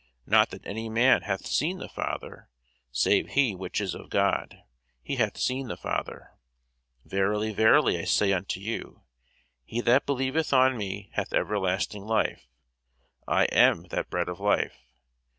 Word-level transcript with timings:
Not 0.25 0.49
that 0.49 0.65
any 0.65 0.89
man 0.89 1.21
hath 1.21 1.45
seen 1.45 1.77
the 1.77 1.87
Father, 1.87 2.49
save 2.91 3.27
he 3.33 3.53
which 3.53 3.79
is 3.79 3.93
of 3.93 4.09
God, 4.09 4.63
he 5.03 5.17
hath 5.17 5.37
seen 5.37 5.67
the 5.67 5.77
Father. 5.77 6.31
Verily, 7.05 7.53
verily, 7.53 7.99
I 7.99 8.05
say 8.05 8.33
unto 8.33 8.59
you, 8.59 9.03
He 9.63 9.79
that 9.81 10.07
believeth 10.07 10.53
on 10.53 10.75
me 10.75 11.11
hath 11.13 11.33
everlasting 11.33 12.03
life. 12.05 12.47
I 13.27 13.43
am 13.51 13.83
that 13.89 14.09
bread 14.09 14.27
of 14.27 14.39
life. 14.39 14.79